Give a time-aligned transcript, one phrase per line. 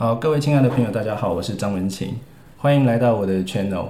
[0.00, 2.14] 好，各位亲爱的朋友，大家好，我是张文琴，
[2.56, 3.88] 欢迎来到我的 channel。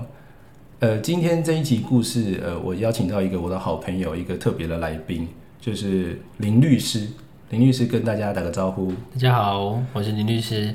[0.80, 5.28] 呃，今天这一集故事，呃，我邀请到一个我的好朋友，一个特别的来宾，
[5.60, 7.07] 就是林律师。
[7.50, 8.91] 林律师跟大家打个招呼。
[9.12, 10.74] 大家好，我是林律师。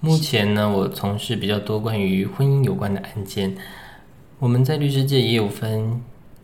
[0.00, 3.56] 目前呢，我从事比较多关于婚姻有关的案件。
[4.38, 5.98] 我们在律师界也有分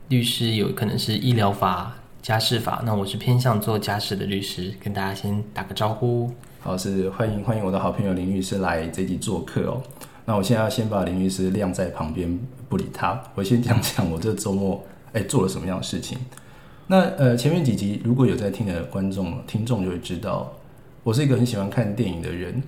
[0.09, 2.81] 律师，有可能是医疗法、家事法。
[2.87, 6.33] 那我是偏向做家事的律师，跟大家先打个招呼。
[6.63, 9.83] 好，是欢迎欢迎我的好朋友林律师来这集做客哦。
[10.27, 16.19] 那我现在要先把林律师晾在旁边不理他，我先讲讲我这周末哎做了什么样的事情。
[16.87, 20.53] 那呃前面几集如果有在听的观众听众就会知道，
[21.03, 22.63] 我是一个很喜欢看电影的人。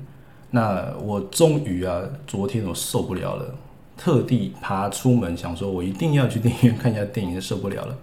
[0.50, 3.54] 那我终于啊昨天我受不了了，
[3.94, 7.94] 特地爬出门想说我一定要去电影院看一下电影，受不了了。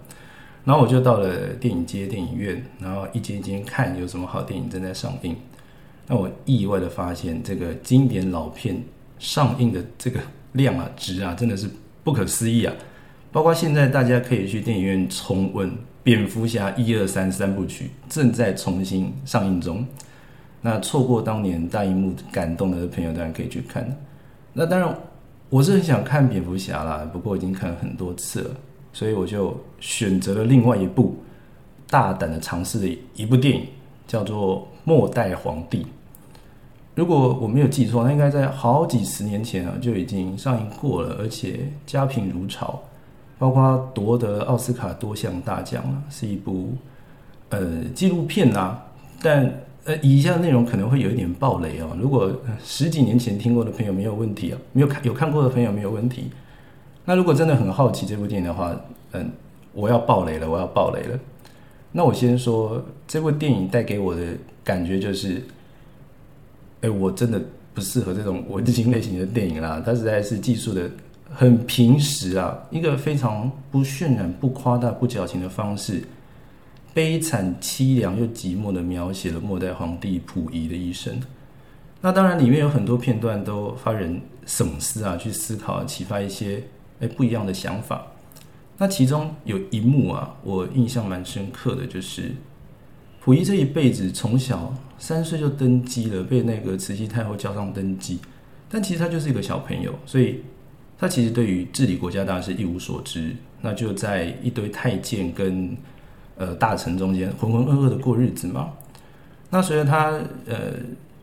[0.62, 5.34] 然后我就到了电影街电影院，然后一间一间看有什么好电影正在上映。
[6.12, 8.82] 那我意外的发现，这个经典老片
[9.20, 10.18] 上映的这个
[10.54, 11.70] 量啊、值啊，真的是
[12.02, 12.74] 不可思议啊！
[13.30, 15.70] 包括现在大家可以去电影院重温
[16.02, 19.86] 《蝙蝠侠》一二三三部曲，正在重新上映中。
[20.60, 23.88] 那错过当年大荧幕感动的朋友，当然可以去看。
[24.52, 24.92] 那当然，
[25.48, 28.50] 我是很想看蝙蝠侠啦，不过已经看了很多次了，
[28.92, 31.16] 所以我就选择了另外一部
[31.88, 33.64] 大胆的尝试的一部电影，
[34.08, 35.82] 叫做《末代皇帝》。
[37.00, 42.78] 如果我没有记错，那应该在好几十年前啊就已经上映过了，而且家贫如潮，
[43.38, 46.74] 包括夺得奥斯卡多项大奖啊，是一部
[47.48, 48.84] 呃纪录片啊。
[49.22, 49.50] 但
[49.86, 51.96] 呃以下内容可能会有一点暴雷哦。
[51.98, 52.30] 如果
[52.62, 56.30] 十几年前听过的朋友没有问题啊，没有看有看过的朋友没有问题。
[57.06, 58.78] 那如果真的很好奇这部电影的话，
[59.12, 59.30] 嗯，
[59.72, 61.18] 我要暴雷了，我要暴雷了。
[61.92, 64.20] 那我先说这部电影带给我的
[64.62, 65.42] 感觉就是。
[66.82, 67.40] 哎，我真的
[67.74, 70.90] 不适合这种文情类型的电影啦，它实在是技术的
[71.30, 76.02] 很平实啊，一个非常不渲染、不夸大、不矫情的方式，
[76.94, 81.20] 悲惨凄凉又寂寞的描写了末代皇帝溥仪的一生。
[82.00, 86.62] 那当然，里面有很多片段都发人省思啊，去思考、启发一些
[87.00, 88.06] 哎不一样的想法。
[88.78, 92.32] 那其中有一幕啊，我印象蛮深刻的，就是。
[93.22, 98.18] 溥仪这一辈子从小三岁就登基了，被那个慈禧太后叫上登基，
[98.68, 100.42] 但其实他就是一个小朋友，所以
[100.98, 103.36] 他其实对于治理国家当然是一无所知。
[103.60, 105.76] 那就在一堆太监跟
[106.36, 108.70] 呃大臣中间浑浑噩噩的过日子嘛。
[109.50, 110.72] 那随着他呃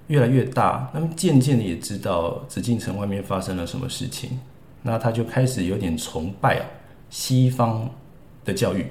[0.06, 4.40] 越来越大，那么渐渐的也知道紫禁城外面发生了什么事情，
[4.84, 6.62] 那他就开始有点崇拜
[7.10, 7.90] 西方
[8.46, 8.86] 的教育，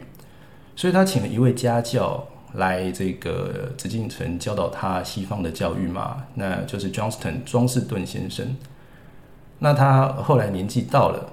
[0.75, 2.27] 所以他请了一位家教。
[2.55, 8.57] 来这个紫禁城教导他西方的教育嘛，那就是 Johnston 庄士顿先生。
[9.59, 11.33] 那他后来年纪到了，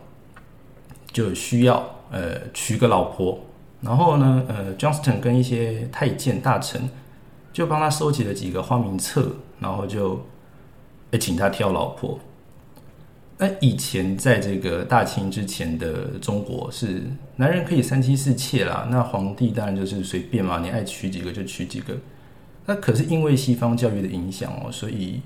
[1.12, 3.40] 就需要呃娶个老婆，
[3.82, 6.90] 然后呢，呃，Johnston 跟一些太监大臣
[7.52, 10.26] 就帮他收集了几个花名册，然后就
[11.12, 12.20] 诶请他挑老婆。
[13.44, 17.04] 那以前在这个大清之前的中国是
[17.36, 21.94] 男人可以三妻四妾啦，那皇帝当然就是随便嘛，你爱娶几个就娶几个。
[22.66, 25.20] 那可是因为西方教育的影响哦，所以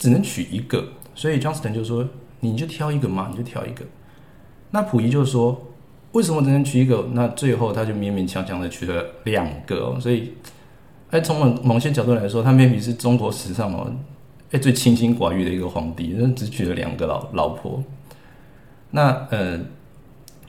[0.00, 0.84] 只能娶一个。
[1.14, 2.04] 所以 Johnston 就说
[2.40, 3.84] ：“你就挑一个嘛，你就挑一个。”
[4.72, 5.64] 那溥仪就说
[6.10, 10.00] ：“为什么只能娶一个？”那最后他就勉勉强强的娶了两个哦。
[10.00, 10.32] 所以，
[11.10, 13.92] 哎，从某某些角度来说，他 maybe 是中国史上哦。
[14.58, 17.82] 最清心寡欲的一个皇帝，那只娶了两个老老婆。
[18.90, 19.58] 那呃，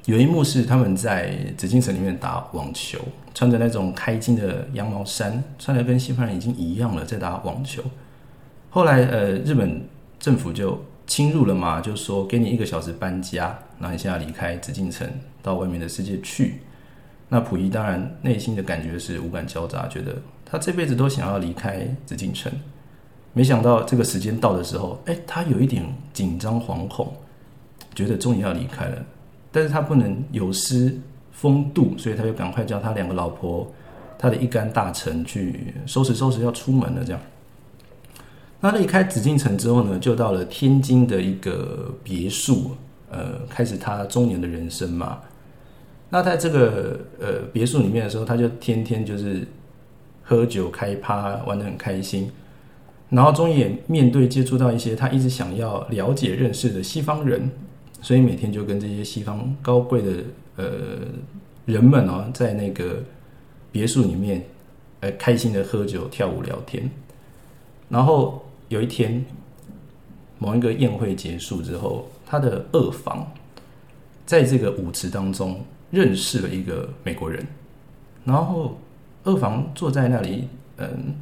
[0.05, 2.99] 有一幕是他们在紫禁城里面打网球，
[3.33, 7.81] 穿着那种开襟的羊毛衫，穿的跟西方人已经一样了，在打网球。
[8.69, 9.81] 后来呃，日本
[10.19, 15.09] 政府就侵入了嘛，就说给你一个小时搬家，那你现在离开紫禁城，
[15.41, 16.55] 到外面的世界去。
[17.29, 22.51] 那溥仪当然内心的感觉是五感交杂，觉得他这辈子都想要离开紫禁城。
[23.38, 25.84] 没想到这个时间到的时候，哎，他有一点
[26.14, 27.11] 紧张惶恐，
[27.93, 29.05] 觉得终于要离开了，
[29.52, 30.97] 但是他不能有失
[31.34, 33.70] 风度，所以他就赶快叫他两个老婆，
[34.17, 37.03] 他的一干大臣去收拾收拾要出门了。
[37.03, 37.22] 这样，
[38.61, 42.72] 那离开紫禁城之后呢，就到了天津的一个别墅，
[43.11, 45.20] 呃，开始他中年的人生嘛。
[46.09, 49.46] 那在这个呃别墅里面的时候，他就天天就是
[50.23, 52.32] 喝酒开趴，玩得很开心。
[53.09, 57.49] 然后终于也面对接触到一些他一直想要了解认识的西方人，
[58.02, 60.11] 所以每天就跟这些西方高贵的
[60.57, 60.66] 呃
[61.66, 63.03] 人们哦，在那个
[63.72, 64.43] 别墅里面，
[65.02, 66.90] 呃开心的喝酒跳舞聊天。
[67.90, 69.23] 然后有一天，
[70.40, 73.31] 某一个宴会结束之后，他的二房
[74.25, 75.61] 在这个舞池当中
[75.91, 77.46] 认识了一个美国人，
[78.23, 78.78] 然后
[79.23, 80.47] 二房坐在那里，
[80.78, 81.16] 嗯，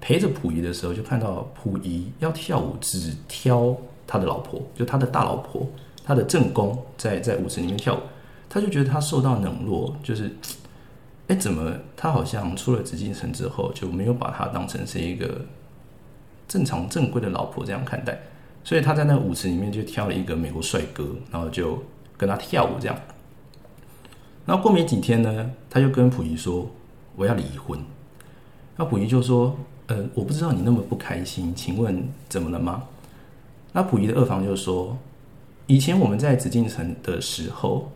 [0.00, 3.76] 陪着溥仪的时候，就看到溥仪要跳舞，只挑
[4.06, 5.66] 他的老婆，就他的大老婆，
[6.04, 8.00] 他的正宫在在舞池里面跳舞，
[8.48, 10.30] 他就觉得他受到冷落，就是。
[11.28, 15.44] 哎，怎么他好像出了紫禁城之后就没有把她当成是一个
[16.46, 18.16] 正常正规的老婆这样看待？
[18.62, 21.82] 所以他在那个舞池里面就挑了一个美国帅哥，然后就
[22.16, 22.96] 跟他跳舞这样。
[24.44, 26.70] 然后过没几天呢，他就跟溥仪说
[27.16, 27.76] ：“我要离婚。”
[28.78, 29.56] 那溥仪就说
[29.86, 32.84] ：“呃，我不知道你那么不开心，请问怎么了吗？”
[33.72, 34.96] 那溥仪的二房就说
[35.66, 37.90] ：“以前我们在紫禁城的时候，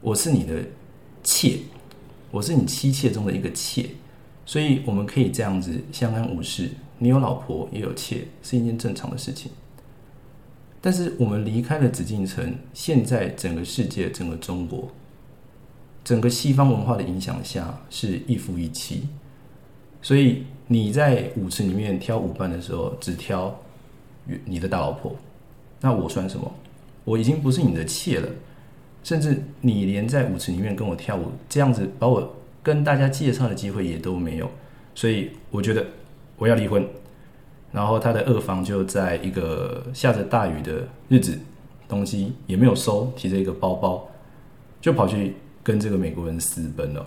[0.00, 0.62] 我是你的。”
[1.24, 1.58] 妾，
[2.30, 3.90] 我是你妻妾中的一个妾，
[4.46, 6.70] 所以我们可以这样子相安无事。
[6.98, 9.50] 你有老婆也有妾，是一件正常的事情。
[10.80, 14.88] 但是我们离开了紫禁城，现在整个世界、整个中国、
[16.02, 19.02] 整个西方文化的影响下，是一夫一妻。
[20.02, 23.54] 所以你在舞池里面挑舞伴的时候，只挑
[24.44, 25.16] 你的大老婆，
[25.80, 26.50] 那我算什么？
[27.04, 28.28] 我已经不是你的妾了。
[29.04, 34.50] 甚至你连在舞池里面跟我跳舞，这样子把我跟大家介绍的机会也都没有，
[34.94, 35.86] 所以我觉得
[36.36, 36.86] 我要离婚。
[37.72, 41.38] 然后他的二房就在一个下着大雨的日子，
[41.86, 44.06] 东西也没有收，提着一个包包
[44.80, 47.06] 就跑去跟这个美国人私奔了。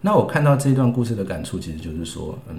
[0.00, 2.56] 那我看到这段故事的感触，其实就是说，嗯，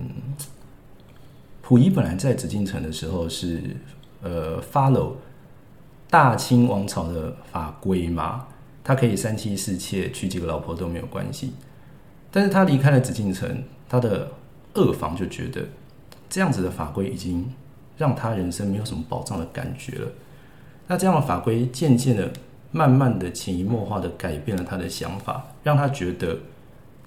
[1.61, 3.75] 溥仪本来在紫禁城的时候是
[4.21, 5.13] 呃 follow。
[6.09, 8.45] 大清王朝的法规嘛，
[8.83, 11.53] 他可以三妻四妾，娶几个老婆都没有关系。
[12.29, 14.29] 但是他离开了紫禁城，他的
[14.73, 15.61] 二房就觉得
[16.29, 17.49] 这样子的法规已经
[17.97, 20.11] 让他人生没有什么保障的感觉了。
[20.87, 22.29] 那这样的法规渐渐的、
[22.73, 26.37] 慢慢的、潜移默化的改变了他的想法，让他觉得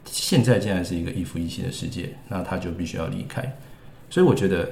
[0.07, 3.43] 现在竟然是一个一夫一妻的世界，那他就必须要离开。
[4.11, 4.71] 所以我觉得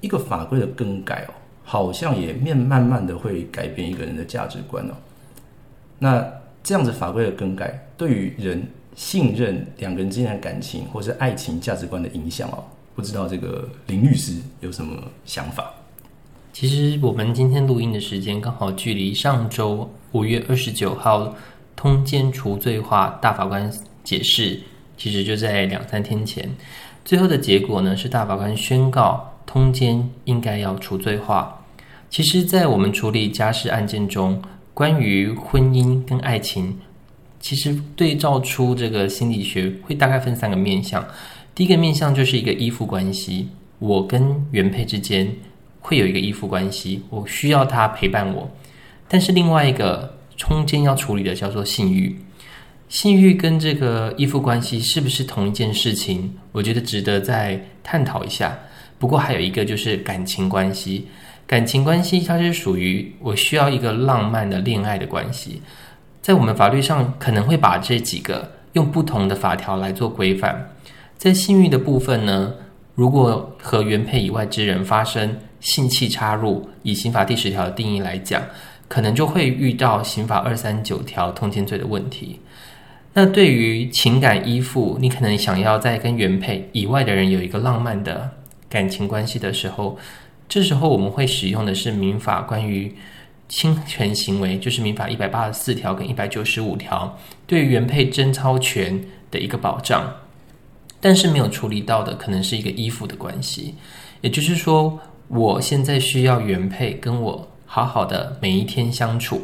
[0.00, 1.34] 一个法规的更改哦。
[1.64, 4.94] 好像也面慢慢的会改变一个人的价值观哦。
[6.00, 6.26] 那
[6.62, 8.66] 这样子法规的更改，对于人
[8.96, 12.64] 信任两个人之间的感情，或是爱情价值观的影响哦，
[12.96, 15.72] 不知道这个林律师有什么想法？
[16.52, 21.34] 其实我们今天录音的时间刚好距离上周五月二十九号
[21.76, 23.72] 通奸除罪化大法官
[24.04, 24.60] 解释，
[24.96, 26.48] 其实就在两三天前。
[27.04, 29.28] 最后的结果呢，是大法官宣告。
[29.44, 31.62] 通奸应该要除罪化。
[32.08, 34.40] 其实，在我们处理家事案件中，
[34.72, 36.78] 关于婚姻跟爱情，
[37.38, 41.04] 其实对照出这个心理学会大概分三个面向。
[41.54, 45.28] 第一个面向就是一个依附关系，我跟原配之间
[45.80, 48.48] 会有一个依附关系，我需要他陪伴我。
[49.06, 52.16] 但是另外一个中间要处理的叫做性欲，
[52.92, 56.28] 性欲跟这个依附关系是不是同一件事情？
[56.52, 58.54] 我觉得值得再探讨一下。
[58.98, 61.06] 不过还有一个就是感情关系，
[61.46, 65.62] 感情关系它是属于我需要一个浪漫的恋爱的关系，
[66.20, 70.70] 在我们法律上可能会把这几个用不同的法条来做规范。
[71.16, 72.52] 在性欲的部分呢，
[72.94, 78.42] 如果和原配以外之人发生性器插入，以刑法第十条的定义来讲，
[78.86, 82.38] 可能就会遇到刑法二三九条通奸罪的问题。
[83.14, 88.30] 那对于情感依附，你可能想要在跟原配以外的人有一个浪漫的。
[88.70, 89.98] 感情关系的时候，
[90.48, 92.90] 这时候我们会使用的是民法关于
[93.50, 98.98] 侵权行为，就是民法一百八十四条跟一百九十五条对原配贞操权
[99.30, 100.10] 的一个保障。
[101.02, 103.74] 但是没有处理到的，可能是一个依附的关系，
[104.22, 109.42] 也就是说，我现在需要原配跟我好好的每一天相处，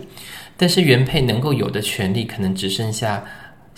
[0.56, 3.22] 但是原配能够有的权利，可能只剩下。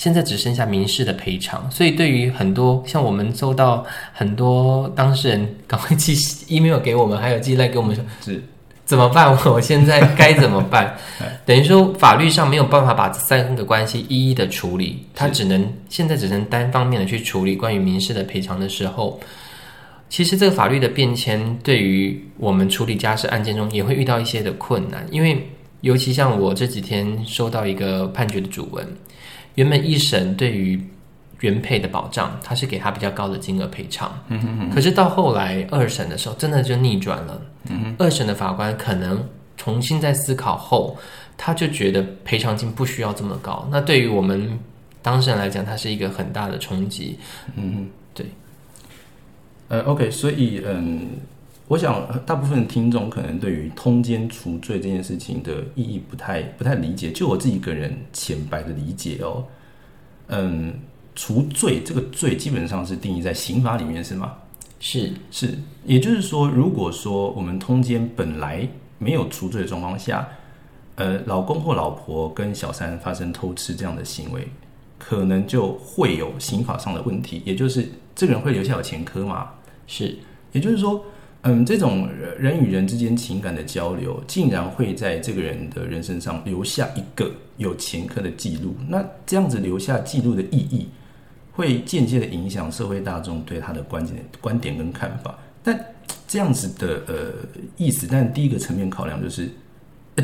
[0.01, 6.17] 现在只剩下民事的赔偿，所以对于很多像我们收到很多当事人 赶快寄
[6.49, 8.43] email 给我们，还有寄来给我们说是
[8.87, 9.31] 怎么办？
[9.45, 10.97] 我现在该怎么办？
[11.45, 19.21] 等于说法律上没有办法把这三个关系一一的处理，他只能现在只能单方面的去处理关于民事的赔偿的时候，
[20.09, 25.47] 其实这个法律的变迁对于我们处理家事案件中也会遇到一些的困难，因为
[25.83, 28.83] 尤其像我这几天收到一个判决的主文。
[29.55, 30.81] 原本一审对于
[31.41, 34.13] 原配的保障，他是给他比较高的金额赔偿。
[34.29, 37.41] 嗯哼可是到后来二审的时候，真的就逆转了。
[37.69, 37.95] 嗯哼。
[37.99, 39.27] 二审的法官可能
[39.57, 40.97] 重新在思考后，
[41.37, 43.67] 他就觉得赔偿金不需要这么高。
[43.71, 44.59] 那对于我们
[45.03, 47.19] 当事人来讲，它是一个很大的冲击。
[47.57, 47.89] 嗯哼。
[48.13, 48.27] 对。
[49.69, 51.09] 呃，OK，所以嗯，
[51.71, 57.13] 我想呃大部分听众可能对于通奸除罪这件事情的意义不太不太理解。
[57.13, 59.45] 就我自己个人浅白的理解哦，
[60.27, 60.75] 嗯，
[61.15, 64.35] 除罪这个罪基本上是定义在刑法里面是吗？
[64.81, 70.29] 是是，也就是说，如果说我们通奸本来没有除罪的状况下，
[70.97, 74.49] 呃，老公或老婆跟小三发生偷吃这样的行为，
[74.99, 79.51] 可能就会有刑法上的问题，也就是这个人会留下有前科嘛？
[79.87, 80.19] 是，
[80.51, 81.05] 也就是说，
[81.43, 82.07] 嗯，这种
[82.39, 90.89] 人与人之间情感的交流，竟然会在这个人的人身上留下一个有前科的记录，那这样子留下记录的意义，
[91.53, 95.39] 会间接的影响社会大众对他的观点、观点跟看法。
[95.63, 95.83] 但
[96.29, 97.33] 这样子的呃
[97.79, 99.49] 意思，但第一个层面考量就是，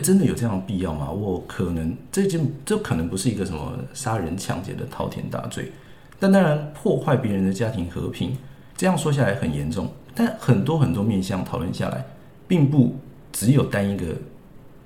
[0.02, 1.10] 真的有这样的必要吗？
[1.10, 5.72] 我可能这件这可能不是一个什么杀人抢劫的滔天大罪，
[6.20, 8.36] 但当然破坏别人的家庭和平，
[8.76, 9.90] 这样说下来很严重。
[10.16, 12.04] 但很多很多面向讨论下来，
[12.48, 12.96] 并不
[13.30, 14.06] 只有单一个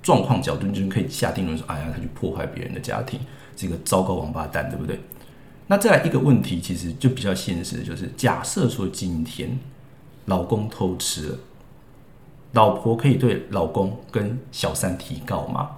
[0.03, 3.19] 状况角度，就可以下定论说，哎呀，他去破坏别人的家庭，
[3.55, 4.99] 这个糟糕王八蛋，对不对？
[5.67, 9.57] 那再来一个问题，其实就比较现实，就是假设说今天
[10.25, 11.37] 老公偷吃了，
[12.51, 15.69] 老婆可以对老公跟小三提告吗？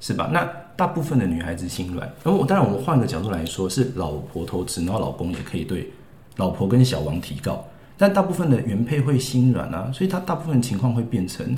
[0.00, 0.30] 是吧？
[0.32, 5.90] 那大部分的女孩子心软，而我当然我们换个角度来说，是老婆偷吃，然后老公也可以对
[6.36, 7.64] 老婆跟小王提告，
[7.98, 11.54] 但大部分的原配会心软啊，所以他大部分情况会变成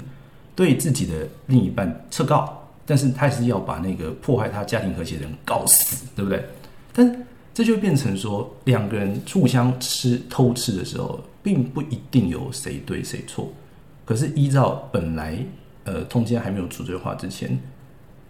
[0.56, 6.42] 对自己的另一半撤告，但是他还是要把那个破坏他家庭和谐的人告死，对不对？
[6.92, 13.52] 但这就变成说，两个人互相吃偷吃的时候，并不一定有谁对谁错。
[14.06, 15.38] 可是依照本来
[15.84, 17.58] 呃通奸还没有除罪化之前，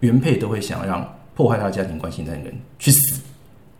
[0.01, 3.21] 原配都会想让破坏他家庭关系的那个人去死。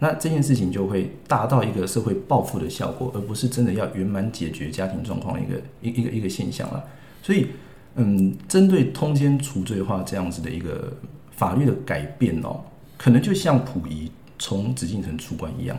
[0.04, 6.84] 那这件事情就会达到一个社会报复的效果，而不是真的要圆满解决家庭状况一个一一个一个现象了。
[7.22, 7.50] 所以，
[7.94, 10.92] 嗯，针对通奸除罪化这样子的一个
[11.30, 12.62] 法律的改变哦，
[12.98, 15.78] 可能就像溥仪从紫禁城出关一样，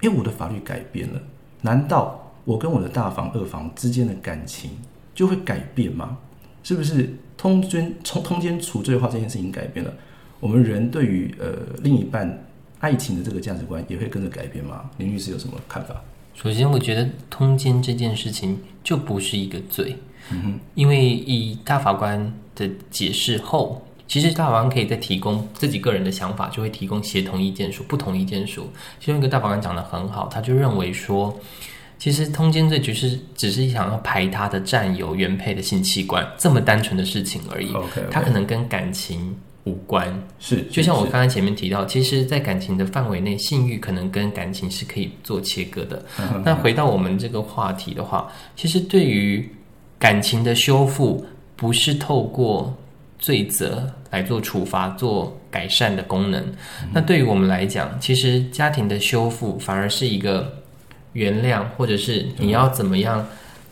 [0.00, 1.20] 因为我的法律改变了，
[1.62, 4.70] 难道我跟我的大房二房之间的感情
[5.12, 6.18] 就会改变吗？
[6.62, 9.92] 是不是通奸从通奸除罪化这件事情改变了，
[10.38, 11.48] 我们人对于呃
[11.82, 12.44] 另一半
[12.80, 14.90] 爱情的这个价值观也会跟着改变吗？
[14.98, 15.94] 林律师有什么看法？
[16.34, 19.96] 首先，我觉得通奸这件事情就不是一个罪，
[20.30, 28.68] 嗯，因为以大法官的解释后，其实大法官可以再提供自己个人的想法，就会提供协同意见书、不同意见书。
[29.00, 31.34] 其中一个大法官讲的很好，他就认为说，
[31.98, 39.34] 其实通奸罪只是只是想要排他的占有原配的性器官这么单纯的事情而已，OK，他可能跟感情
[39.66, 40.12] 无关。
[40.38, 46.02] 是，就像我是刚才前面提到，其实，在感情的范围内，性欲可能跟感情是可以做切割的。
[46.18, 49.46] 嗯那回到我们这个话题的话，其实对于
[49.98, 52.74] 感情的修复，不是透过
[53.18, 56.44] 罪责来做处罚、做改善的功能。
[56.92, 60.52] 那对于我们来讲，其实家庭的修复反而是一个
[61.14, 63.26] 原谅，或者是你要怎么样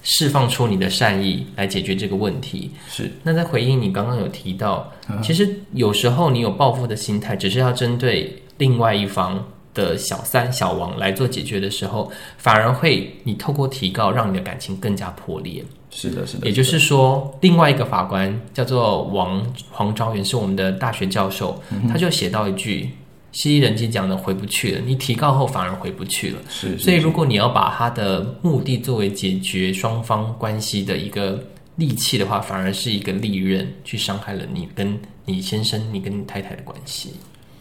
[0.05, 2.71] 释放出你的善意来解决这个问题。
[2.89, 4.93] 是那在回应你刚刚有提到，
[5.23, 9.45] 其实有时候你有报复的心态，只是要针对另外一方
[9.75, 15.65] 的小三、小王来做解决的时候，反而会你透过提高让你的感情更加破裂。
[15.91, 22.91] 是的，是的，也就是说，另外一个法官叫做王黄昭元，是我们的大学教授，他就写到一句
[23.35, 31.43] ：“犀利人机讲的回不去了，你提告后反而回不去了。”是，所以，如果你要把他的目的作为解决双方关系的一个
[31.75, 37.11] 利器的话，反而是一个利刃，去伤害了你跟你先生、你跟你太太的关系。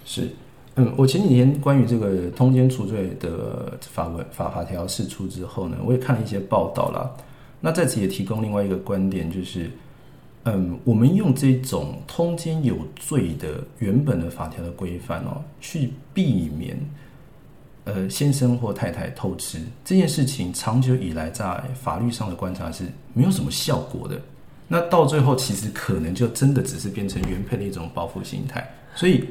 [0.05, 0.29] 是，
[0.75, 7.11] 嗯，我前几天关于这个通奸除罪的法文法法条释出之后呢，我也看了一些报道啦。
[7.59, 9.71] 那在此也提供另外一个观点，就是，
[10.45, 16.77] 嗯，我们用这种通奸有罪的原本的法条的规范哦，去避免，
[17.85, 22.83] 呃，先生或太太偷吃这件事情，长久以来在法律上的观察是
[23.13, 24.19] 没有什么效果的。
[24.67, 28.67] 那到最后，其实可能就真的只是变成原配的一种报复心态。
[28.95, 29.23] 所以，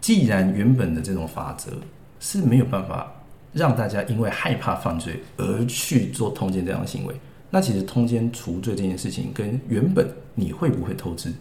[0.00, 1.72] 既然原本的这种法则
[2.20, 3.12] 是没有办法
[3.52, 7.14] 让大家因为害怕犯罪而去做通奸这样的行为，
[7.50, 11.32] 那其实通奸除罪这件事情跟原本你会不会透支，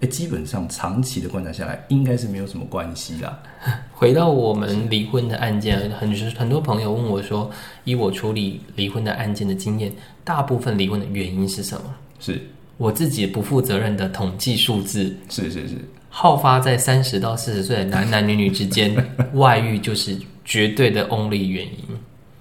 [0.00, 3.42] 哎，基本上长期的观察下来，应该是没有什么关系啦。
[3.92, 7.50] 回到我们离婚的案件，很很多朋友问我说，
[7.84, 9.92] 以我处理离婚的案件的经验，
[10.22, 11.94] 大部分离婚的原因是什么？
[12.20, 12.40] 是
[12.76, 15.74] 我自己不负责任的统计数字，是是是，
[16.08, 18.94] 好发在三十到四十岁的男男女女之间，
[19.34, 21.96] 外遇就是绝对的 only 原因。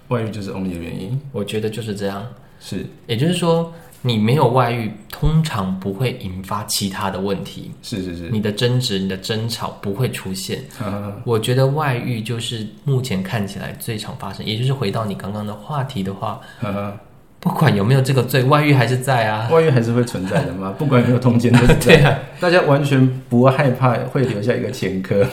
[0.09, 1.19] 外遇就是 only 的原因。
[1.31, 2.23] 我觉得就是这样。
[2.59, 2.85] 是。
[3.07, 10.59] 也就是说，你没有外遇，通常不会引发其他的问题，是是是，你的争执、你的争吵不会出现。
[10.83, 16.93] 嗯我觉得外遇就是目前看起来最常发生，也就是回到你刚刚的话题的话，嗯
[17.39, 19.47] 不管有没有这个罪，外遇还是在啊。
[19.51, 22.09] 外遇还是会存在的嘛， 不管有没有通奸都是对在。
[22.09, 25.23] 啊，大家完全不害怕会留下一个前科，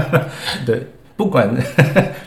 [0.66, 1.48] 对，不管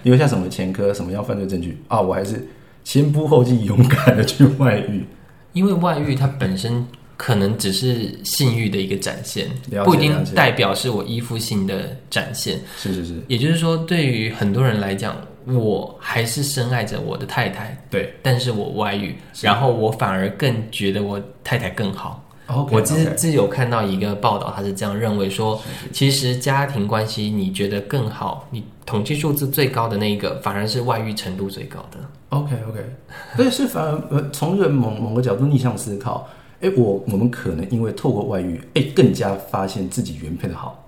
[0.02, 2.48] 留下什么前科、什么样犯罪证据啊，我还是
[2.90, 5.06] 前仆后继、勇敢的去外遇。
[5.52, 9.50] 因为外遇它本身可能只是性欲的一个展现，
[9.84, 12.62] 不一定代表是我依附性的展现。
[12.78, 15.18] 是是是，也就是说，对于很多人来讲，
[15.48, 18.14] 我还是深爱着我的太太，对。
[18.24, 22.24] 但是我外遇，然后我反而更觉得我太太更好。
[22.72, 31.98] 我之 OK 之有看到一个报道，他是这样认为说，其实家庭关系你觉得更好，你统计数字最高的那一个，反而是外遇程度最高的。
[32.30, 32.80] OK OK，
[33.36, 36.28] 所以是反而呃，从一个某某个角度逆向思考，
[36.62, 40.84] 哎，我我们可能因为透过外遇，哎，更加发现自己原配的好。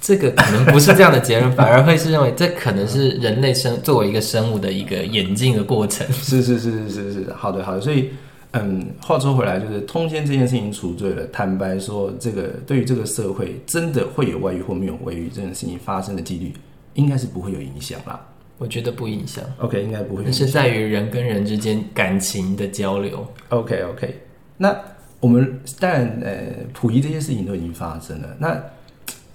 [0.00, 6.04] 这个可能不是这样的结论， 反而会是认为这可能是人类生作为一个生物的一个演进的过程。
[6.10, 7.80] 是是是是是是，好的好的。
[7.80, 8.10] 所以，
[8.50, 11.24] 嗯，话说回来，就是通奸这件事情除罪了。
[11.28, 16.52] 坦白说，这个对于这个社会，真的会有外遇或没有外遇这件事情发生的几率，
[16.94, 18.20] 应该是不会有影响啦。
[18.58, 23.26] 我觉得不影响，OK，应该不会是在于人跟人之间感情的交流。
[23.48, 24.20] OK OK，
[24.56, 24.72] 那
[25.18, 28.36] 我们当然呃，溥仪这些事情都已经发生了。
[28.38, 28.62] 那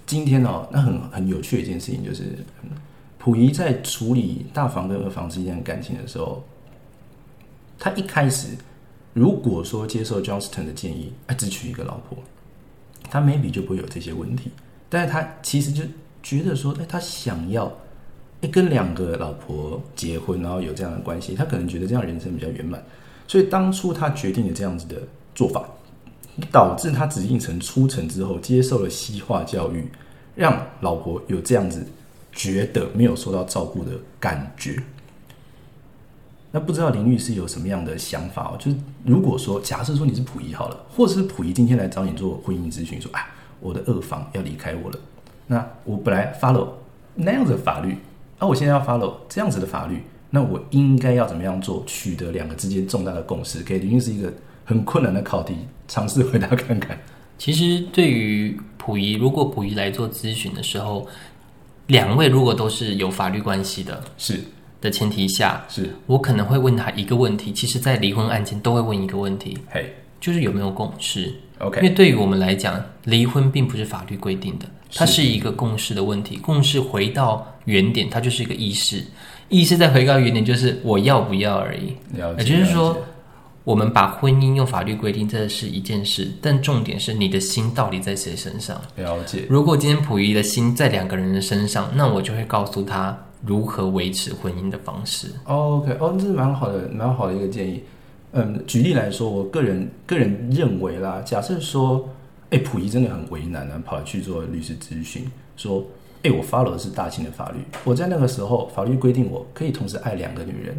[0.06, 2.22] 今天哦，那很很有趣的一件事情就是，
[2.62, 2.70] 嗯
[3.18, 6.42] 溥仪在处理大房跟二房之间的感情的时候，
[7.78, 8.56] 他一开始
[9.12, 12.16] 如果说接受 Johnston 的建议，哎，只娶一个老婆，
[13.10, 14.50] 他 maybe 就不会有这些问题。
[14.88, 15.82] 但是他其实就
[16.22, 17.70] 觉得说，哎，他想要。
[18.40, 22.80] 哎，跟两个老婆结婚，然后有这样的关系，他可能觉得这样人生比较圆满，
[23.26, 25.02] 所以当初他决定了这样子的
[25.34, 25.68] 做法，
[26.52, 29.88] 导致他紫禁城出城之后接受了西化教育，
[30.36, 31.84] 让老婆有这样子
[32.32, 34.80] 觉得没有受到照顾的感觉。
[36.52, 38.56] 那不知道林律师有什么样的想法哦？
[38.56, 43.26] 就是如果说假设说你是溥仪好了，或者是溥仪今天来找你做婚姻咨询，说啊，
[43.58, 44.98] 我的二房要离开我了，
[45.48, 46.68] 那我本来 follow
[47.16, 47.98] 那样子的法律。
[48.38, 53.62] 啊，我现在要 follow 这样子的法律，那我应该要怎么样做，取得两个之间重大的共识？
[53.62, 54.32] 给林律师一个
[54.64, 55.56] 很困难的考题，
[55.88, 56.98] 尝试回答看看。
[57.36, 61.06] 其实对于溥仪，如果溥仪来做咨询的时候，
[61.88, 64.40] 两位如果都是有法律关系的是
[64.80, 67.52] 的前提下，是，我可能会问他一个问题。
[67.52, 71.32] 其实，在离婚案件都会问一个问题，嘿就是有没有共识。
[71.58, 76.36] ，OK，因为对于我们来讲，离婚并不是法律规定的，它是是一个共识的问题。
[76.36, 79.02] 共识回到原点，它就是一个意识，
[79.48, 81.94] 意识再回到原点，就是我要不要而已。
[82.16, 82.42] 了解。
[82.42, 82.96] 也就是说，
[83.64, 88.80] 我们把婚姻用法律规定，这是一件事，但重点是你的心到底在谁身上。
[88.96, 95.28] 了解，如果今天溥仪的心在两个人的身上，那我就会告诉他如何维持婚姻的方式。
[95.44, 97.82] OK，哦，这是蛮好的，蛮好的一个建议。
[98.32, 102.08] 嗯，举例来说，我个人个人认为啦，假设说，
[102.50, 105.24] 哎，溥仪真的很为难啊，跑去做律师咨询，
[105.56, 105.82] 说，
[106.22, 110.76] 哎，我 follow 的是大清的法律，我在那个时候法律规定我可以同时爱两个女人，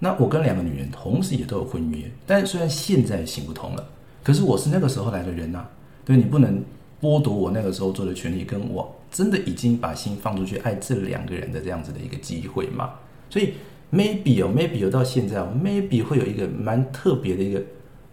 [0.00, 3.88] 那我跟两个女人同时也都有婚约，但虽然现在行不通了，
[4.24, 5.64] 可是我是那个时候来的人呐、
[6.04, 6.60] 对你不能
[7.00, 12.90] 剥夺我那个时候做的权利，跟我真的已经把心放出去爱这两个人的这样子的一个机会嘛，
[13.28, 13.54] 所以
[13.92, 17.62] maybe 哦，maybe 有到现在哦，maybe 会有一个蛮特别的一个，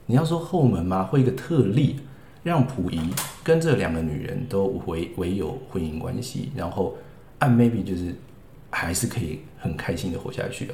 [0.06, 1.04] 你要说后门吗？
[1.04, 1.98] 会一个特例，
[2.44, 3.00] 让溥仪
[3.44, 6.98] 跟这两个女人都唯唯有婚姻关系，然后
[7.40, 8.16] 按 maybe 就是
[8.70, 10.74] 还是可以很开心的活下去哦。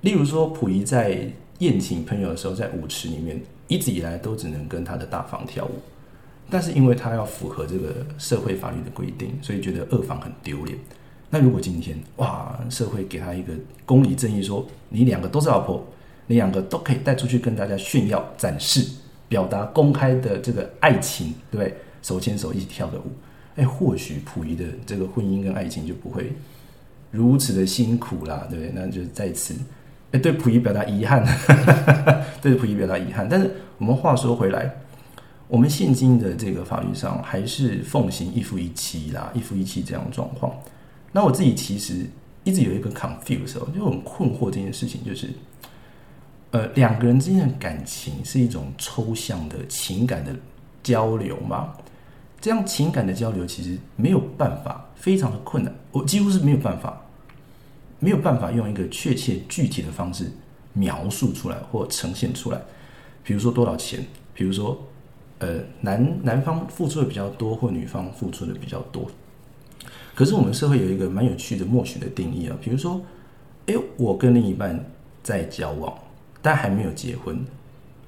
[0.00, 5.72] 例如说，溥仪在宴请朋友的时候，在舞池里面一直以来都只能跟他的大房跳舞，
[6.48, 10.78] 但是因为他要符合这个社会法律的规定，所以觉得二房很丢脸。
[11.30, 13.52] 那如果今天哇，社会给他一个
[13.84, 15.86] 公理正义说，你两个都是老婆，
[16.26, 18.86] 你两个都可以带出去跟大家炫耀、展示、
[19.28, 21.74] 表达公开的这个爱情，对不对？
[22.00, 23.10] 手牵手一起跳个舞，
[23.56, 26.32] 哎，或许溥仪的这个婚姻跟爱情就不会
[27.10, 28.72] 如此的辛苦啦，对不对？
[28.74, 29.54] 那就在此，
[30.12, 31.22] 哎，对溥仪表达遗憾，
[32.40, 33.28] 对溥仪表达遗憾。
[33.28, 34.74] 但是我们话说回来，
[35.46, 40.50] 我们现今的这个法律上还是奉行一夫一妻啦，一夫一妻这样的状况。
[41.12, 42.06] 那我自己其实
[42.44, 45.30] 一直有一个 confuse，就很困惑这件事情，就是，
[46.50, 50.34] 呃，两个人之间的感情是一种抽象的情感的
[50.82, 51.74] 交流吗？
[52.40, 57.02] 这样情感的交流其实没有办法，非常的困难，我几乎是没有办法，
[57.98, 60.30] 没有办法用一个确切具体的方式
[60.72, 62.60] 描述出来或呈现出来。
[63.24, 64.80] 比如说多少钱，比如说
[65.38, 69.10] 呃男男方付出的比较多，或女方付出的比较多。
[70.18, 73.00] 可是我们社会有一个蛮有趣的默许的定义啊，比如说，
[73.66, 74.84] 哎，我跟另一半
[75.22, 75.96] 在交往，
[76.42, 77.38] 但还没有结婚，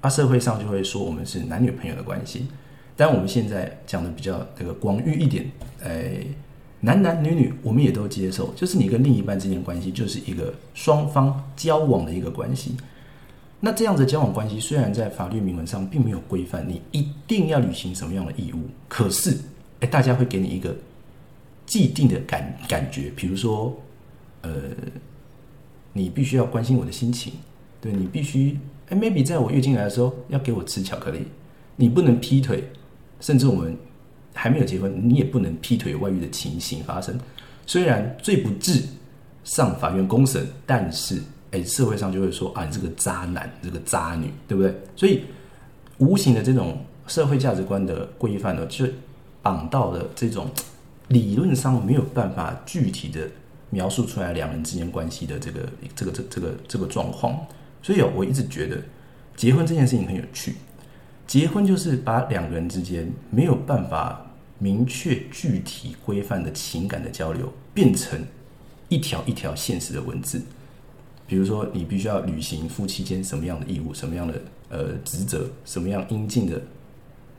[0.01, 2.49] 啊，社会上就会说我们是男女朋友的关系。
[2.97, 5.53] 但我们现在讲的比较这个广域一点，
[5.85, 6.17] 哎，
[6.81, 12.77] 男男女女我们也都接受，就是你跟另一半之间的关系就是一个双方交往的一个关系。
[13.61, 19.39] 那这样的交往关系虽然在法律明文上并没有规范你一定要履行什么样的义务，可是，
[19.79, 20.75] 哎，大家会给你一个。
[21.71, 23.73] 既定的感感觉，比如说，
[24.43, 24.51] 呃，
[25.93, 27.35] 你必须要关心我的心情，
[27.81, 31.21] 对你必须，哎，maybe 在我月经来的时候要给我吃巧克力，
[31.77, 32.65] 你不能劈腿，
[33.21, 33.77] 甚至我们
[34.35, 37.17] 还没有结婚，你也不能劈腿外遇的情形发生。
[37.67, 38.83] 虽然罪不至
[39.45, 44.75] 上法院公审，但是，哎，社会上就会说啊，你这个渣男，这个渣女，对不对？
[44.97, 45.23] 所以，
[45.99, 48.85] 无形的这种社会价值观的规范呢，就
[49.41, 50.51] 绑到了这种。
[51.11, 53.29] 理论上没有办法具体的
[53.69, 57.39] 描述出来两人之间关系的这个这个这这个这个状况，
[57.83, 58.79] 所以哦我一直觉得
[59.37, 60.55] 结婚这件事情很有趣。
[61.27, 64.27] 结婚就是把两个人之间没有办法
[64.59, 68.25] 明确具体规范的情感的交流，变成
[68.89, 70.43] 一条一条现实的文字。
[71.27, 74.35] 比如说，你必须要履行夫妻间什么样的义务，什么样的
[74.69, 76.61] 呃职责，什么样应尽的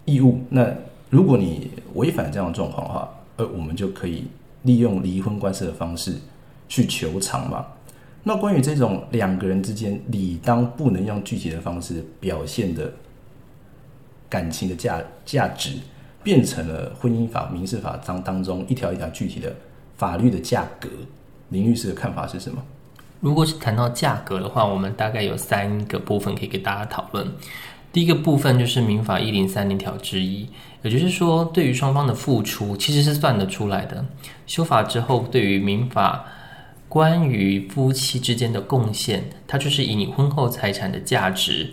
[0.06, 0.40] 义务。
[0.50, 0.74] 那
[1.10, 3.10] 如果你违反这样的状况的话，
[3.48, 4.26] 我们就可以
[4.64, 6.16] 利用离婚官司的方式
[6.68, 7.66] 去求偿嘛？
[8.24, 12.94] 那关于这种两个人之间理当不能用具体的方式表现的
[14.30, 15.78] 感情的价价值，
[16.24, 19.56] 变成了婚姻法、民事法当当中一条一条具体的
[19.98, 20.88] 法律的价格。
[21.50, 22.64] 林律师的看法是什么？
[23.20, 27.28] 如果是谈到价格的话，我们大概有三个部分可以给大家讨论。
[27.92, 30.48] 第一个部分就是民法一零三零条之一，
[30.82, 34.04] 也就是说，对于双方的付出其实是算得出来的。
[34.48, 36.26] 修法之后，对于民法
[36.90, 41.72] 关于夫妻之间的贡献，它就是以你婚后财产的价值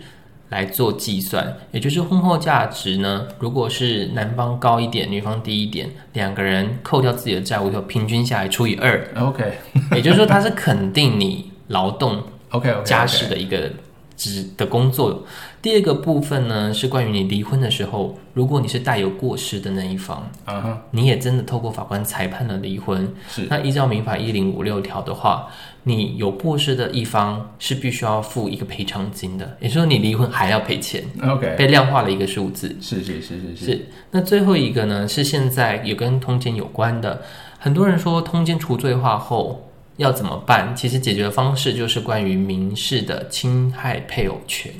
[0.49, 9.53] 来做计算，也就是婚后价值呢，如果是男方高一点，女方低一点，两个人扣掉自己的债务以后，平均下来除以二，OK，
[9.95, 13.71] 也就是说，它是肯定你劳动 OK 家事的一个。
[14.19, 15.23] 职的工作，
[15.61, 25.47] 第二个部分呢是关于你离婚的时候，如果你是带有过失的那一方，啊哈，你也真的透过法官裁判了离婚，是那依照民法一零五六条的话，
[25.83, 33.87] 你有过失的一方是必须要付一个赔偿金的，也就是说你离婚还要赔钱，OK，被量化了一个数字，是是是是是。
[34.11, 37.21] 那最后一个呢是现在也跟通奸有关的，
[37.57, 39.65] 很多人说通奸除罪化后。
[39.99, 40.73] 要怎么办？
[40.73, 44.71] 其实解决的方式就是关于民事的侵害配偶权。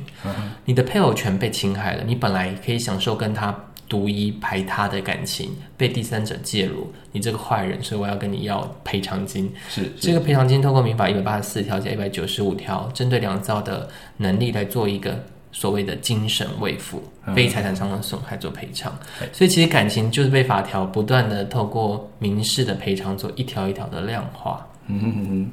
[0.63, 3.53] 你的配偶权被侵害了，你本来可以享受跟他
[3.89, 9.51] 独一排他的感情，被第三者介入，你这个坏人，所以我要跟你要赔偿金。
[9.67, 16.99] 是这个赔偿金，透过民法一百八十四条加一百九十五条，针对两造的能力来做一个所谓的精神慰抚、
[17.35, 18.97] 非财产上的损害做赔偿。
[19.33, 24.65] 所以其实感情就是被法条不断的透过民事的赔偿做一条一条的量化。
[24.91, 25.51] 嗯哼哼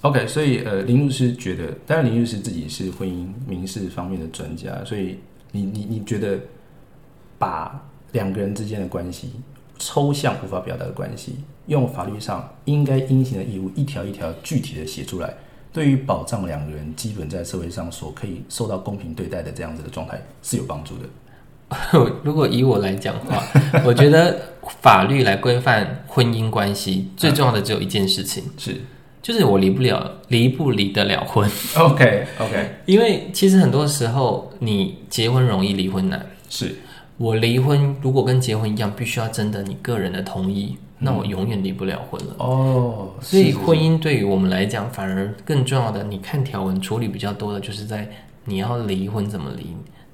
[0.00, 5.18] ，OK，所以呃，林律师觉得，当然林律师自己是婚姻民事方面的专家，所以
[5.52, 6.40] 你你你觉得
[7.38, 9.30] 把两个人之间的关系
[9.78, 11.36] 抽象无法表达的关系，
[11.66, 15.32] 用法律上应该应行的义务一条一条具体的写出来，
[15.72, 21.04] 对于保障两个人基本在社会上所可以受到公平对待的这样子的状态是有帮助的。
[22.22, 23.42] 如果以我来讲话，
[23.84, 24.36] 我觉得
[24.80, 28.80] 法律来规范婚姻关系，最重要的只有一件事情，是
[29.20, 31.50] 就是我离不了，离不离得了婚。
[31.76, 36.24] OK OK， 因为其实很多时候你结婚容易，离婚难。
[36.48, 36.76] 是
[37.16, 42.36] 我离婚，如果跟结婚一样，必须要征得你个人的同意，那我永远离不了婚了。
[42.38, 48.08] 哦，所以婚姻对于我们来讲，反而更重要的，你看条文处理比较多的，就是在
[48.44, 49.66] 你要离婚怎么离。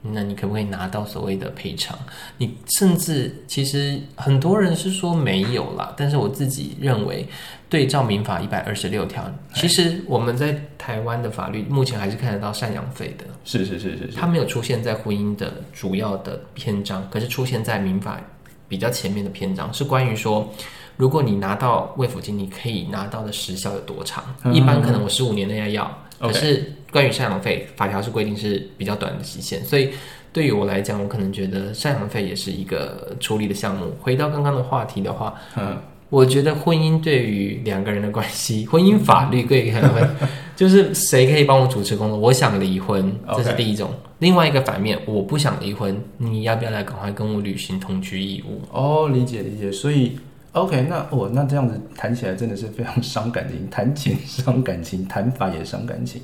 [0.02, 1.96] 那你可不可以拿到所谓的赔偿？
[2.36, 7.24] 你甚至其实很多人是说没有啦，但是我自己认为，
[7.68, 13.24] 对照民法一百二十六条，其实我们在台湾的法律目前还是看得到赡养费的。
[13.44, 18.20] 是是是是，它没有出现在婚姻的主要的篇章，可是出现在民法
[18.68, 20.52] 比较前面的篇章，是关于说，
[20.96, 24.24] 如果你拿到慰抚金，你可以拿到的时效有多长？
[24.52, 26.72] 一般可能我十五年内要要，可是。
[26.92, 29.88] 关于赡养费，法条是规定是比较短的期限，所以
[30.30, 33.90] 对于我来讲，我可能觉得赡养费也是一个处理的项目。
[33.98, 35.74] 回到刚刚的话题的话，嗯，
[36.11, 40.06] 我觉得婚姻对于两个人的关系，婚姻法律可以可能会，
[40.54, 42.18] 就是谁可以帮我主持工作？
[42.18, 43.90] 我想离婚，这是第一种。
[44.18, 48.61] 另外一个反面，我不想离婚，你要不要来赶快跟我履行同居义务？
[48.70, 49.72] 哦，理解理解。
[49.72, 50.18] 所以
[50.52, 56.20] OK，那哦，那这样子谈起来真的是非常伤感情，谈钱伤感情，谈法也伤感情。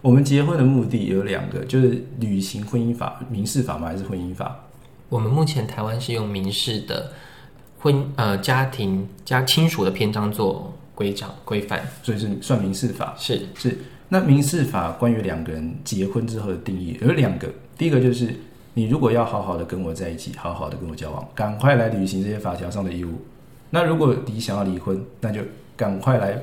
[0.00, 3.88] 我们结婚的目的有两个，就是履行婚姻法、民事法吗？
[3.88, 4.56] 还是婚姻法？
[5.08, 7.10] 我们目前台湾是用民事的
[7.80, 13.16] 婚呃家庭加亲属的篇章做规章规范，所以是算民事法。
[13.18, 13.76] 是是，
[14.08, 18.32] 那民事法关于两个人结婚之后的定义有两个，第一个就是
[18.74, 23.10] 你如果要好好的跟我在一起，好好的跟我交往，赶快来履行这些法条上的义务。
[23.70, 25.40] 那如果你想要离婚，那就
[25.76, 26.40] 赶快来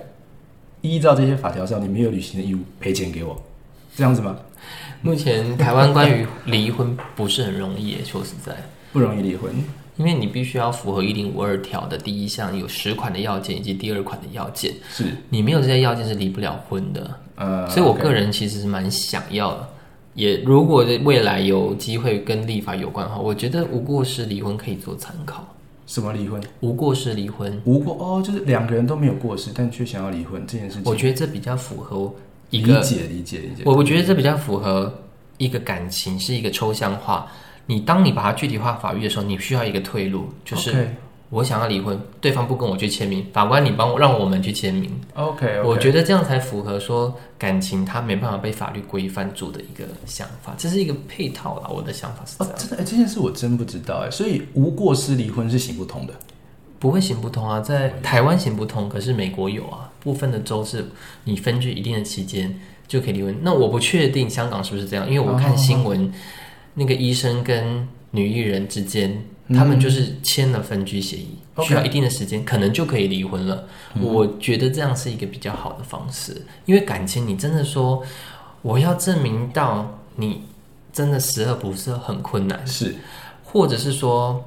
[0.81, 3.41] 依照这些法条上你没有履行的义务赔钱给我，
[3.95, 4.38] 这样子吗？
[5.01, 8.55] 目前台湾关于离婚不是很容易耶，说实在。
[8.91, 9.51] 不容易离婚。
[9.95, 17.19] 因为你必须要符合一零五二条的第一项有十款的要件以及第二款的要件，是，你没有这些要件是离不了婚的。
[17.36, 19.69] 呃，所以我个人其实是蛮想要的，
[20.15, 25.47] 也如果未来有机会跟立法有关的话，我觉得无过失离婚可以做参考。
[25.86, 26.41] 什么离婚？
[26.62, 30.84] 无过失离婚，无过哦，就是两个人都没有过失，但却想要离婚这件事情。
[30.86, 32.13] 我觉得这比较符合
[32.50, 33.63] 一个理，解理解理解。
[33.65, 34.93] 我我觉得这比较符合
[35.38, 37.28] 一个感情是一个抽象化。
[37.65, 40.89] 你当你把它具体化法律的时候，你需要一个退路，就是
[41.34, 44.91] 我想要离婚，对方不跟我去签名，法官你帮我让我们去签名。
[45.15, 51.69] OK，, 我觉得这样才符合说感情它没办法被法律规范住的一个想法，这是一个配套啦。
[51.74, 56.13] 我的想法是这哦，样，真的哎，这件事我真不知道哎，所以无过失离婚是行不通的。
[56.78, 60.86] 不会行不通啊，在台湾行不通，可是美国有啊，部分的州是
[61.24, 62.54] 你分居一定的期间
[62.88, 63.36] 就可以离婚。
[63.41, 66.12] 那我不确定香港是不是这样，因为我看新闻，
[66.74, 73.67] 那个医生跟女艺人之间，他们就是签了分居协议需要一定的时间，可能就可以离婚了。
[73.99, 78.01] 我觉得这样是一个比较好的方式，因为感情你真的说
[78.62, 80.43] 我要证明到你
[80.93, 82.95] 真的十恶不赦很困难，是，
[83.43, 84.43] 或者是说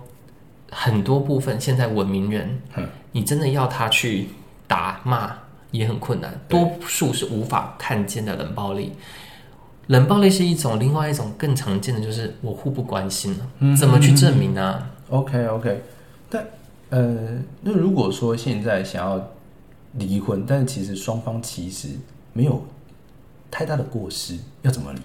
[0.71, 4.29] 很多部分现在文明人嗯，你真的要他去
[4.67, 5.37] 打骂
[5.73, 8.93] 也很困难，多数是无法看见的冷暴力。
[9.89, 15.83] 冷暴力是一种，另外一种更常见的就是我互不关心了，嗯怎么去证明呢、OK OK，
[16.29, 16.45] 但
[16.91, 17.17] 呃，
[17.63, 19.31] 那如果说现在想要
[19.93, 21.89] 离婚，但是其实双方其实
[22.33, 22.65] 没有
[23.51, 25.01] 太大的过失，要怎么离？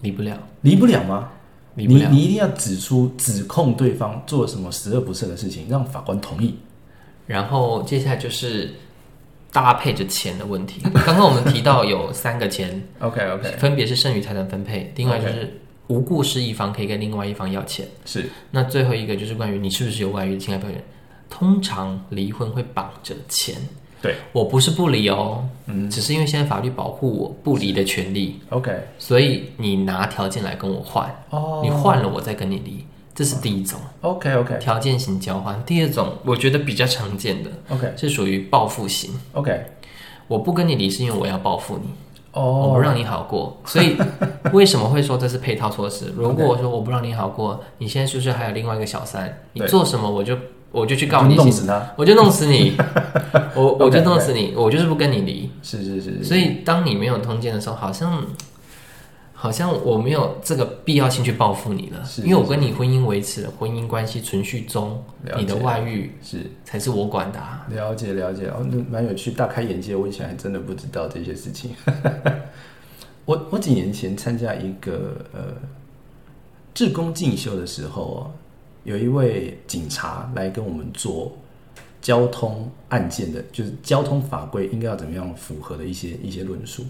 [0.00, 1.30] 离不了，离不了吗？
[1.76, 2.08] 离不了。
[2.08, 6.54] 你你一定要指出指控对方做了什么十恶不赦的事情，让法官同意。
[7.26, 8.74] 然后接下来就是
[9.54, 10.80] 搭配着钱的问题。
[11.06, 17.86] 刚刚我们提到有三个钱， OK OK，分别是剩余财产分配，另外就是无故失一方可以跟另外一方要钱。
[18.04, 18.28] 是。
[18.50, 20.82] 那最后一个就是关于你是不是有外遇的侵害表现。
[21.30, 23.54] 通常离婚会绑着钱，
[24.02, 24.16] 对。
[24.32, 28.72] 我不是不离哦，嗯，只是因为现在法律保护我不离的权利，OK。
[28.98, 31.60] 所以你拿条件来跟我换，哦。
[31.62, 35.62] 你换了我再跟你离，这是第一种 OK OK 条件型交换。
[35.64, 39.64] 第二种我觉得比较常见的 OK 是属于报复型，OK
[40.26, 41.90] 我不跟你离是因为我要报复你，
[42.32, 43.96] 哦我哦不让你好过，所以
[44.52, 46.12] 为什么会说这是配套措施？
[46.16, 49.42] 如果我说我不让你好过，你现在是不是还有另外一个小三？
[49.52, 50.36] 你做什么我就
[50.72, 51.92] 我就去告你，弄死他。
[51.96, 52.74] 我就弄死你，
[53.54, 55.48] 我我就弄死你，我就是不跟你离。
[55.62, 58.24] 是是是是，所以当你没有通奸的时候，好像
[59.44, 65.04] 好像我没有这个必要性去报复你了，是因为我跟你婚姻维持了婚姻关系存续中，
[65.36, 67.66] 你的外遇是才是我管的、啊。
[67.68, 69.94] 了解了解，哦，那蛮有趣，大开眼界。
[69.94, 71.72] 我以前还真的不知道这些事情。
[73.26, 75.40] 我我几年前参加一个呃
[76.72, 78.32] 志工进修的时候啊，
[78.84, 81.36] 有一位警察来跟我们做
[82.00, 86.82] 交通案件的，就是交通法规应该要怎么样符合的一些一些论述。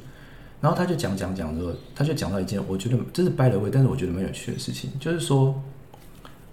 [0.64, 5.54] 然后他就讲讲讲说，他就讲到一件我觉得这是掰了位，但是我觉得蛮有趣的事情，就是说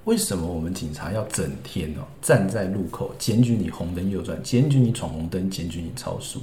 [0.04, 6.42] 为什么我们警察要整天哦站在路口检举你红灯右转，检举你闯红灯，检举你超速？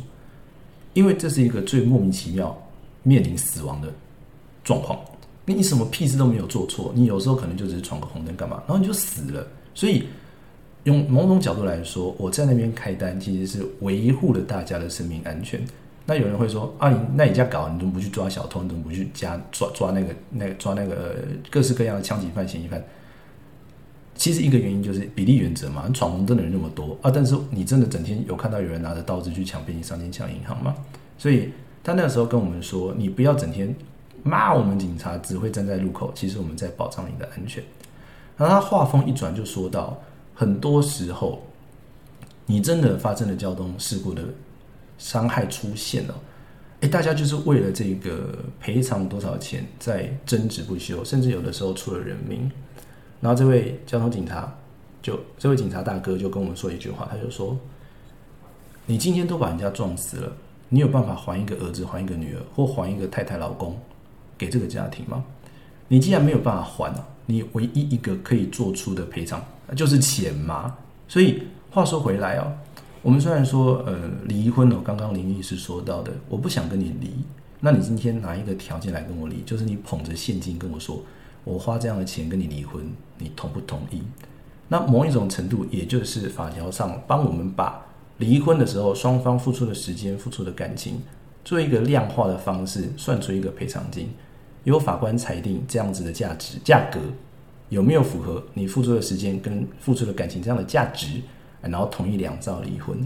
[0.94, 2.58] 因为这是一个最莫名其妙
[3.02, 3.92] 面临死亡的
[4.64, 4.98] 状况。
[5.44, 9.46] 你你什么屁事都没有做错，你有时候可能就只是闯个红灯干嘛，然后你就死了。
[9.74, 10.04] 所以
[10.84, 15.62] 用某种角度来说，我在那边开单其实是维护了大家的生命安全。
[16.10, 18.62] 那有人会说啊，你那你这样搞，你怎么不去抓小偷？
[18.62, 21.16] 你怎么不去加抓抓那个那个抓那个
[21.50, 22.82] 各式各样的枪击犯、嫌疑犯？
[24.14, 30.74] 其实一个原因就是比例原则嘛，闯红灯的人那么多啊，但是你真的整天有看到有人拿着刀子去抢便利商店、抢银行吗？
[31.18, 31.50] 所以
[31.84, 33.76] 他那个时候跟我们说，你不要整天
[34.22, 37.62] 骂我们警察，只会站在路口，其实我们在保障你的安全。
[38.38, 40.00] 然后他话锋一转就说到，
[40.34, 41.46] 很多时候
[42.46, 44.22] 你真的发生了交通事故的
[44.98, 46.14] 伤害出现了，
[46.80, 52.50] 哎，大家就是为了这个赔偿多少钱在争执不休，甚至有的时候出了人命。
[53.20, 54.56] 然后这位交通警察
[55.00, 57.58] 就这位警察大哥就跟我们说一句话，他就说
[58.86, 60.32] ：“你今天都把人家撞死了，
[60.68, 63.76] 你有办法还一个儿子、还一个女儿，或还一个太太、老公
[64.36, 65.24] 给这个家庭吗？
[65.88, 70.76] 你既然没有办法还啊，你唯一一个可以做出的赔偿就是钱嘛。
[71.08, 72.52] 所以话说回来哦，
[73.02, 77.10] 我们虽然说呃离婚哦，刚刚林律师说到的，我不想跟你离，
[77.60, 81.02] 那你今天拿一个条件来跟我离，就是你捧着现金跟我说。”
[81.44, 82.82] 我花这样的钱跟你离婚，
[83.16, 84.02] 你同不同意？
[84.66, 87.86] 那某一种程度，也就是法条上帮我们把
[88.18, 91.00] 离婚的时候双方付出的时间、付出的感情，
[91.46, 94.10] 做一个量化的方式，算出一个赔偿金。
[94.64, 97.00] 由法官裁定这样子的价值价格
[97.70, 101.22] 有没有符合你付出的时间跟付出的感情这样的价值，
[101.62, 102.96] 然后同意两造离婚。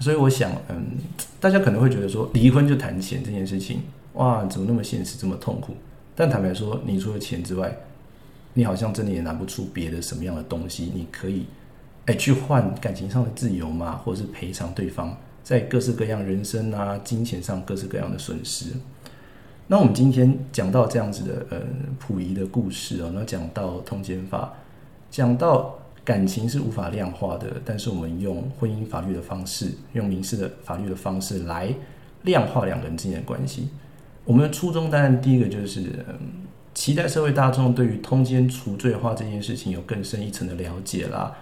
[0.00, 0.92] 所以我想，嗯，
[1.40, 3.80] 大家可能会觉得说，离婚就谈钱这件事情，
[4.12, 5.74] 哇，怎么那么现实，这么痛苦？
[6.14, 7.76] 但坦白说，你除了钱之外，
[8.54, 11.46] 你好像真的也拿不出别的什么样的东西，你可以，
[12.06, 18.72] 哎，去换感情上的自由嘛，或者是赔偿对方在各式各样人生啊、金钱上各式各样的损失。
[19.66, 21.60] 那我们今天讲到这样子的呃
[22.00, 24.52] 溥仪的故事哦，那讲到通奸法，
[25.10, 25.77] 讲到
[26.08, 31.70] 感情是无法量化的，但是我们用婚姻法律的方式，用民事的法律的方式来
[32.22, 33.68] 量化两个人之间的关系。
[34.24, 36.18] 我们的初衷当然第一个就是，嗯，
[36.72, 41.36] 期待社会大众对于通奸除罪化这件事情有更深一层的了解啦。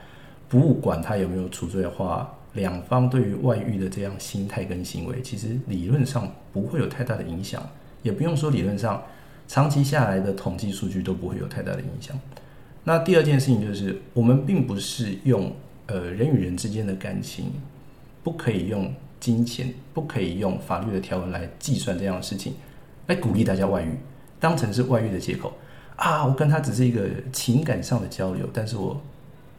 [0.49, 7.65] 不管他有没有除罪化，两方对于外遇的这样心态跟行为，其实理论上不会有太大的影响，
[8.03, 9.01] 也不用说理论上，
[9.47, 12.19] 长期下来的统计数据都不会有太大的影响。
[12.89, 15.53] 那第二件事情就是，我们并不是用
[15.87, 17.51] 呃人与人之间的感情，
[18.23, 22.55] 不可以用金钱，不可以用法律的条文来计算这样的事情。
[23.09, 23.91] 来鼓励大家外遇，
[24.39, 25.53] 当成是外遇的借口
[25.97, 26.25] 啊！
[26.25, 29.01] 我跟他只是一个情感上的交流，但是我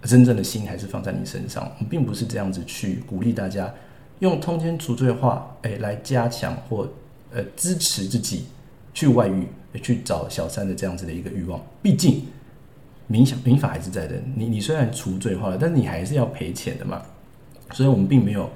[0.04, 1.70] 真正的心还是放在你身上。
[1.76, 3.74] 我们并不是这样子去鼓励大家
[4.20, 6.90] 用通奸除罪化，哎，来加强或
[7.34, 8.46] 呃支持自己
[8.94, 9.46] 去外遇、
[9.82, 11.62] 去找小三的这样子的一个欲望。
[11.82, 12.26] 毕竟
[13.08, 17.02] 民想民法还是在的，你你虽然除罪化了，但是你还是要赔钱的嘛。
[17.74, 18.50] 所以我们并没有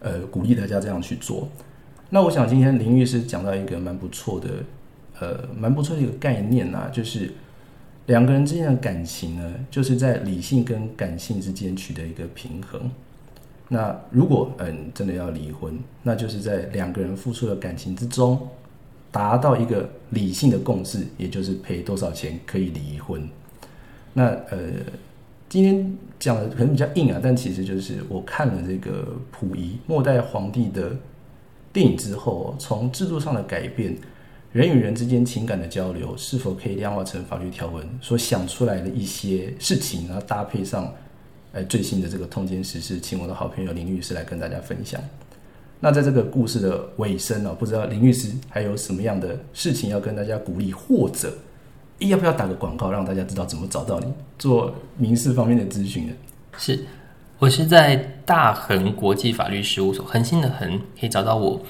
[0.00, 1.48] 呃鼓励大家这样去做。
[2.10, 4.48] 那我想今天林律师讲到一个蛮不错的，
[5.18, 7.32] 呃，蛮不错的一个概念呐，就是
[8.06, 12.90] 两个人之间的感情呢，就是在理性跟感性之间取得一个平衡。
[13.68, 18.48] 那如果嗯真的要离婚，那就是在两个人付出的感情之中，
[19.10, 23.28] 达到一个理性的共识，也就是赔多少钱可以离婚。
[24.12, 24.58] 那呃，
[25.48, 30.92] 今天讲的可能比较硬啊，但其实就是我看了这个溥仪末代皇帝的。
[31.74, 33.96] 电影之后，从制度上的改变，
[34.52, 40.92] 人与人之间情感的交流，是否可以量化成法律条文所想出来的一些事情，然后搭配上，
[41.52, 45.00] 呃，最新的这个通奸实事，请我的好朋友林律师来跟大家分享。
[45.80, 51.32] 那在这个故事的尾声呢，不知道林律师还有什么样的事情要跟大家鼓励，或者
[52.08, 54.06] 要不要打个广告，让大家知道怎么找到你
[54.38, 56.12] 做民事方面的咨询呢？
[56.58, 56.84] 是。
[57.38, 61.60] 我是在大恒国际法律事务所，恒星的恒可以找到我。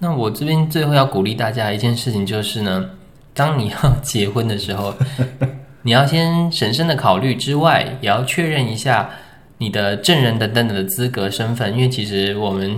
[0.00, 2.90] 那我这边最后要鼓励大家一件事情就是呢，
[3.32, 4.92] 当你要结婚的时候，
[5.82, 9.10] 你要先审慎的考虑之外，也要确认一下
[9.58, 12.76] 你的证人等等的资格身份，因为其实我们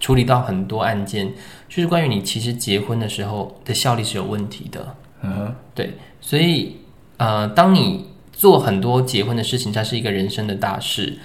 [0.00, 1.32] 处理到很多案件，
[1.68, 4.96] 就是关于你其实结婚的时候的效力是有问题的。
[5.22, 5.94] 嗯，对，
[6.26, 6.76] 所以
[7.18, 11.18] 呃，当你做很多结婚的事情，它是一个人生的大事。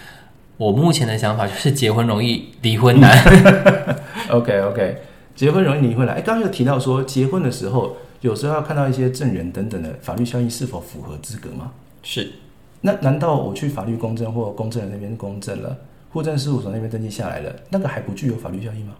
[0.57, 3.17] 我目前的想法就是结婚容易离婚难。
[4.29, 4.97] OK OK，
[5.33, 6.17] 结婚容易离婚难。
[6.17, 11.71] 哎，刚刚有提到说结婚的时候，有时候要看到一些证人等等的法律效应是否符合资格吗？
[12.03, 12.33] 是。
[12.81, 15.77] 那难道我去法律公证或公证人那边公证了，
[16.12, 18.93] 户政事务所那边登记下来了，那个还不具有法律效应吗？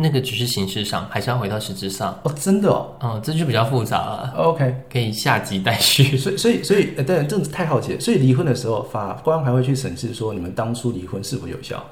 [0.00, 2.32] 那个只是形式上，还是要回到实质上哦。
[2.38, 4.32] 真的哦，嗯，这就比较复杂了。
[4.36, 6.16] OK，可以下集待续。
[6.16, 8.00] 所以，所以，所以，呃，但这太好奇了。
[8.00, 11.84] 所以离婚的时候，法官还会去审视说你们当初离婚是否有效。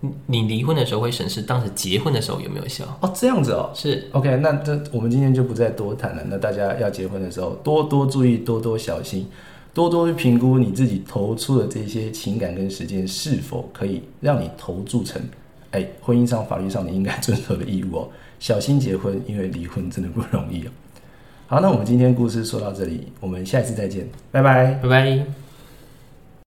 [0.00, 2.84] 你你离婚的时候会审视当时结婚的时候有没有效？
[3.00, 4.36] 哦，这样子哦，是 OK。
[4.36, 6.22] 那这我们今天就不再多谈了。
[6.26, 9.26] 那大家要结婚的时候，多多注意，多多小心，
[9.74, 15.20] 多多去评估你自己投出的这些情感跟时间是否可以让你投注成。
[15.76, 18.08] 哎，婚姻上、法律上你应该 遵守的义务哦，
[18.40, 20.70] 小心结婚，因为离婚真的不容易哦。
[21.46, 25.45] 好，那我们今天故事说到这里，我们下一次再见，拜拜，拜拜。